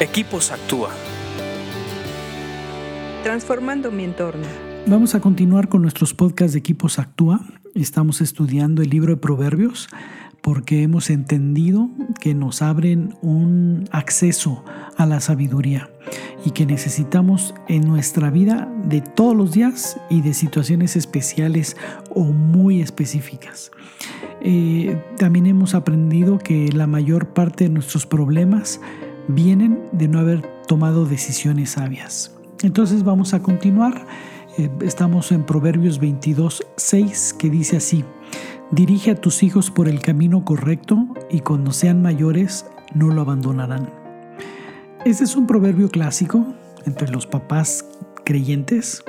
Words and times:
Equipos 0.00 0.50
Actúa. 0.50 0.90
Transformando 3.22 3.92
mi 3.92 4.02
entorno. 4.02 4.42
Vamos 4.88 5.14
a 5.14 5.20
continuar 5.20 5.68
con 5.68 5.82
nuestros 5.82 6.12
podcasts 6.14 6.54
de 6.54 6.58
Equipos 6.58 6.98
Actúa. 6.98 7.40
Estamos 7.76 8.20
estudiando 8.20 8.82
el 8.82 8.90
libro 8.90 9.14
de 9.14 9.20
Proverbios 9.20 9.88
porque 10.42 10.82
hemos 10.82 11.10
entendido 11.10 11.90
que 12.20 12.34
nos 12.34 12.60
abren 12.60 13.16
un 13.22 13.88
acceso 13.92 14.64
a 14.96 15.06
la 15.06 15.20
sabiduría 15.20 15.88
y 16.44 16.50
que 16.50 16.66
necesitamos 16.66 17.54
en 17.68 17.86
nuestra 17.86 18.30
vida 18.30 18.68
de 18.84 19.00
todos 19.00 19.36
los 19.36 19.52
días 19.52 19.96
y 20.10 20.22
de 20.22 20.34
situaciones 20.34 20.96
especiales 20.96 21.76
o 22.10 22.24
muy 22.24 22.82
específicas. 22.82 23.70
Eh, 24.40 25.00
también 25.18 25.46
hemos 25.46 25.72
aprendido 25.72 26.38
que 26.38 26.68
la 26.72 26.88
mayor 26.88 27.28
parte 27.28 27.64
de 27.64 27.70
nuestros 27.70 28.06
problemas 28.06 28.80
vienen 29.28 29.88
de 29.92 30.08
no 30.08 30.18
haber 30.18 30.42
tomado 30.66 31.06
decisiones 31.06 31.70
sabias. 31.70 32.34
Entonces 32.62 33.04
vamos 33.04 33.34
a 33.34 33.42
continuar. 33.42 34.06
Eh, 34.56 34.70
estamos 34.82 35.32
en 35.32 35.44
Proverbios 35.44 35.98
22, 35.98 36.64
6, 36.76 37.36
que 37.38 37.50
dice 37.50 37.76
así, 37.76 38.04
dirige 38.70 39.10
a 39.10 39.20
tus 39.20 39.42
hijos 39.42 39.70
por 39.70 39.88
el 39.88 40.00
camino 40.00 40.44
correcto 40.44 41.06
y 41.30 41.40
cuando 41.40 41.72
sean 41.72 42.02
mayores 42.02 42.66
no 42.94 43.08
lo 43.08 43.20
abandonarán. 43.20 43.90
Este 45.04 45.24
es 45.24 45.36
un 45.36 45.46
proverbio 45.46 45.90
clásico 45.90 46.46
entre 46.86 47.08
los 47.08 47.26
papás 47.26 47.84
creyentes 48.24 49.04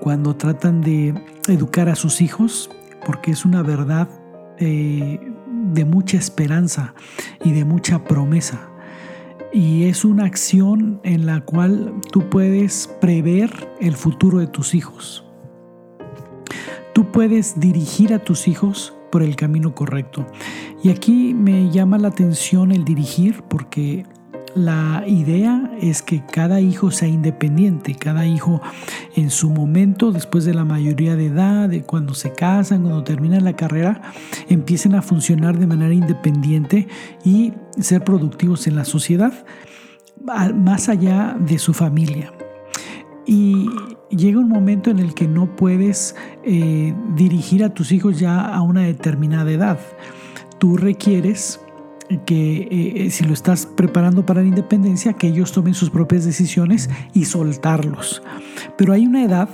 cuando 0.00 0.34
tratan 0.34 0.80
de 0.80 1.14
educar 1.46 1.88
a 1.88 1.94
sus 1.94 2.20
hijos 2.20 2.70
porque 3.06 3.30
es 3.30 3.44
una 3.44 3.62
verdad 3.62 4.08
eh, 4.58 5.20
de 5.46 5.84
mucha 5.84 6.16
esperanza 6.16 6.94
y 7.44 7.52
de 7.52 7.64
mucha 7.64 8.02
promesa 8.02 8.71
y 9.52 9.84
es 9.84 10.04
una 10.04 10.24
acción 10.24 11.00
en 11.04 11.26
la 11.26 11.42
cual 11.42 11.94
tú 12.10 12.28
puedes 12.30 12.88
prever 13.00 13.50
el 13.80 13.94
futuro 13.94 14.38
de 14.38 14.46
tus 14.46 14.74
hijos. 14.74 15.24
Tú 16.94 17.10
puedes 17.12 17.60
dirigir 17.60 18.14
a 18.14 18.18
tus 18.18 18.48
hijos 18.48 18.94
por 19.10 19.22
el 19.22 19.36
camino 19.36 19.74
correcto. 19.74 20.26
Y 20.82 20.88
aquí 20.88 21.34
me 21.34 21.70
llama 21.70 21.98
la 21.98 22.08
atención 22.08 22.72
el 22.72 22.84
dirigir 22.84 23.42
porque 23.48 24.06
la 24.54 25.04
idea 25.06 25.70
es 25.80 26.02
que 26.02 26.24
cada 26.24 26.60
hijo 26.60 26.90
sea 26.90 27.08
independiente, 27.08 27.94
cada 27.94 28.26
hijo 28.26 28.60
en 29.16 29.30
su 29.30 29.50
momento, 29.50 30.12
después 30.12 30.44
de 30.44 30.54
la 30.54 30.64
mayoría 30.64 31.16
de 31.16 31.26
edad, 31.26 31.68
de 31.68 31.82
cuando 31.82 32.14
se 32.14 32.32
casan, 32.32 32.82
cuando 32.82 33.02
terminan 33.02 33.44
la 33.44 33.54
carrera, 33.54 34.02
empiecen 34.48 34.94
a 34.94 35.02
funcionar 35.02 35.58
de 35.58 35.66
manera 35.66 35.94
independiente 35.94 36.88
y 37.24 37.52
ser 37.78 38.04
productivos 38.04 38.66
en 38.66 38.76
la 38.76 38.84
sociedad, 38.84 39.32
más 40.54 40.88
allá 40.88 41.36
de 41.38 41.58
su 41.58 41.72
familia. 41.72 42.32
Y 43.24 43.68
llega 44.10 44.38
un 44.38 44.48
momento 44.48 44.90
en 44.90 44.98
el 44.98 45.14
que 45.14 45.28
no 45.28 45.56
puedes 45.56 46.14
eh, 46.44 46.94
dirigir 47.16 47.64
a 47.64 47.72
tus 47.72 47.92
hijos 47.92 48.18
ya 48.18 48.40
a 48.40 48.60
una 48.62 48.82
determinada 48.82 49.50
edad. 49.50 49.78
Tú 50.58 50.76
requieres 50.76 51.60
que 52.20 52.68
eh, 52.70 53.10
si 53.10 53.24
lo 53.24 53.32
estás 53.32 53.66
preparando 53.66 54.24
para 54.26 54.42
la 54.42 54.48
independencia, 54.48 55.14
que 55.14 55.28
ellos 55.28 55.52
tomen 55.52 55.74
sus 55.74 55.90
propias 55.90 56.24
decisiones 56.24 56.90
y 57.12 57.24
soltarlos. 57.24 58.22
Pero 58.76 58.92
hay 58.92 59.06
una 59.06 59.24
edad, 59.24 59.48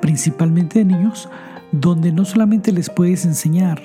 principalmente 0.00 0.80
de 0.80 0.84
niños, 0.84 1.28
donde 1.72 2.12
no 2.12 2.24
solamente 2.24 2.72
les 2.72 2.90
puedes 2.90 3.24
enseñar, 3.24 3.82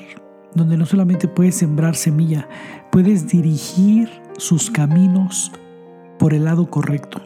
donde 0.53 0.77
no 0.77 0.85
solamente 0.85 1.27
puedes 1.27 1.55
sembrar 1.55 1.95
semilla, 1.95 2.47
puedes 2.91 3.27
dirigir 3.27 4.09
sus 4.37 4.69
caminos 4.69 5.51
por 6.19 6.33
el 6.33 6.45
lado 6.45 6.69
correcto. 6.69 7.21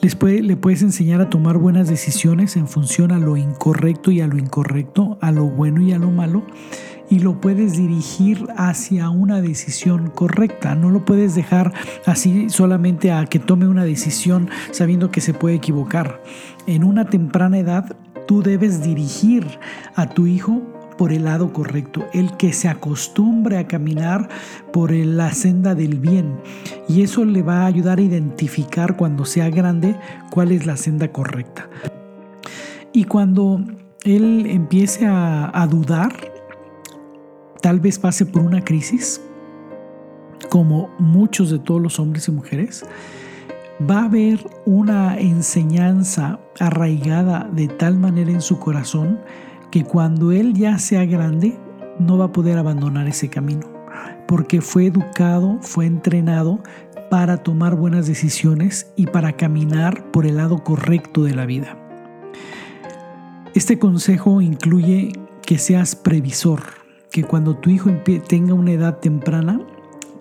Les 0.00 0.16
le 0.22 0.56
puedes 0.56 0.82
enseñar 0.82 1.22
a 1.22 1.30
tomar 1.30 1.56
buenas 1.56 1.88
decisiones 1.88 2.56
en 2.56 2.68
función 2.68 3.10
a 3.10 3.18
lo 3.18 3.38
incorrecto 3.38 4.10
y 4.10 4.20
a 4.20 4.26
lo 4.26 4.36
incorrecto, 4.36 5.16
a 5.22 5.32
lo 5.32 5.46
bueno 5.46 5.80
y 5.80 5.92
a 5.92 5.98
lo 5.98 6.10
malo 6.10 6.42
y 7.10 7.20
lo 7.20 7.40
puedes 7.40 7.76
dirigir 7.76 8.46
hacia 8.56 9.10
una 9.10 9.40
decisión 9.40 10.10
correcta. 10.10 10.74
No 10.74 10.90
lo 10.90 11.04
puedes 11.04 11.34
dejar 11.34 11.72
así 12.06 12.48
solamente 12.50 13.12
a 13.12 13.24
que 13.26 13.38
tome 13.38 13.68
una 13.68 13.84
decisión 13.84 14.48
sabiendo 14.70 15.10
que 15.10 15.20
se 15.20 15.34
puede 15.34 15.56
equivocar. 15.56 16.22
En 16.66 16.84
una 16.84 17.04
temprana 17.06 17.58
edad 17.58 17.96
tú 18.26 18.42
debes 18.42 18.82
dirigir 18.82 19.46
a 19.94 20.08
tu 20.08 20.26
hijo 20.26 20.62
por 20.96 21.12
el 21.12 21.24
lado 21.24 21.52
correcto, 21.52 22.06
el 22.12 22.36
que 22.36 22.52
se 22.52 22.68
acostumbre 22.68 23.58
a 23.58 23.66
caminar 23.66 24.28
por 24.72 24.92
la 24.92 25.32
senda 25.32 25.74
del 25.74 25.98
bien. 25.98 26.36
Y 26.88 27.02
eso 27.02 27.24
le 27.24 27.42
va 27.42 27.62
a 27.62 27.66
ayudar 27.66 27.98
a 27.98 28.02
identificar 28.02 28.96
cuando 28.96 29.24
sea 29.24 29.50
grande 29.50 29.96
cuál 30.30 30.52
es 30.52 30.66
la 30.66 30.76
senda 30.76 31.08
correcta. 31.10 31.68
Y 32.92 33.04
cuando 33.04 33.60
él 34.04 34.46
empiece 34.46 35.06
a, 35.06 35.66
dudar, 35.68 36.12
tal 37.64 37.80
vez 37.80 37.98
pase 37.98 38.26
por 38.26 38.42
una 38.42 38.62
crisis, 38.62 39.22
como 40.50 40.90
muchos 40.98 41.48
de 41.48 41.58
todos 41.58 41.80
los 41.80 41.98
hombres 41.98 42.28
y 42.28 42.30
mujeres, 42.30 42.84
va 43.90 44.00
a 44.00 44.04
haber 44.04 44.38
una 44.66 45.16
enseñanza 45.16 46.40
arraigada 46.60 47.48
de 47.54 47.68
tal 47.68 47.96
manera 47.96 48.30
en 48.30 48.42
su 48.42 48.58
corazón 48.58 49.18
que 49.70 49.82
cuando 49.82 50.30
él 50.30 50.52
ya 50.52 50.78
sea 50.78 51.06
grande 51.06 51.58
no 51.98 52.18
va 52.18 52.26
a 52.26 52.32
poder 52.32 52.58
abandonar 52.58 53.08
ese 53.08 53.30
camino, 53.30 53.66
porque 54.28 54.60
fue 54.60 54.84
educado, 54.84 55.56
fue 55.62 55.86
entrenado 55.86 56.62
para 57.10 57.38
tomar 57.38 57.76
buenas 57.76 58.06
decisiones 58.06 58.92
y 58.94 59.06
para 59.06 59.38
caminar 59.38 60.10
por 60.10 60.26
el 60.26 60.36
lado 60.36 60.62
correcto 60.62 61.24
de 61.24 61.34
la 61.34 61.46
vida. 61.46 61.78
Este 63.54 63.78
consejo 63.78 64.42
incluye 64.42 65.12
que 65.46 65.56
seas 65.56 65.96
previsor, 65.96 66.83
que 67.14 67.22
cuando 67.22 67.56
tu 67.56 67.70
hijo 67.70 67.92
tenga 68.26 68.54
una 68.54 68.72
edad 68.72 68.98
temprana, 68.98 69.60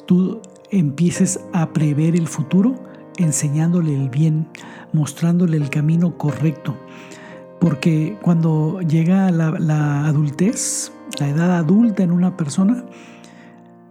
tú 0.06 0.40
empieces 0.70 1.40
a 1.52 1.74
prever 1.74 2.16
el 2.16 2.28
futuro 2.28 2.76
enseñándole 3.18 3.96
el 3.96 4.10
bien, 4.10 4.48
mostrándole 4.92 5.58
el 5.58 5.72
camino 5.72 6.20
correcto. 6.20 6.78
Porque 7.60 8.16
cuando 8.22 8.80
llega 8.82 9.32
la, 9.32 9.50
la 9.58 10.06
adultez, 10.06 10.92
la 11.20 11.30
edad 11.30 11.58
adulta 11.58 12.04
en 12.04 12.12
una 12.12 12.38
persona, 12.38 12.86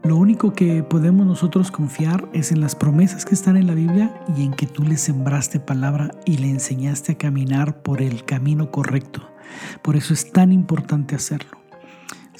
lo 0.05 0.17
único 0.17 0.53
que 0.53 0.85
podemos 0.85 1.27
nosotros 1.27 1.73
confiar 1.73 2.29
es 2.33 2.53
en 2.53 2.61
las 2.61 2.77
promesas 2.77 3.25
que 3.25 3.35
están 3.35 3.57
en 3.57 3.67
la 3.67 3.75
Biblia 3.75 4.15
y 4.37 4.45
en 4.45 4.53
que 4.53 4.69
tú 4.69 4.85
le 4.85 4.97
sembraste 4.97 5.59
palabra 5.59 6.13
y 6.25 6.37
le 6.37 6.51
enseñaste 6.51 7.11
a 7.11 7.19
caminar 7.19 7.83
por 7.83 8.01
el 8.01 8.25
camino 8.25 8.71
correcto. 8.71 9.29
Por 9.83 9.97
eso 9.97 10.15
es 10.15 10.31
tan 10.31 10.53
importante 10.53 11.17
hacerlo. 11.17 11.62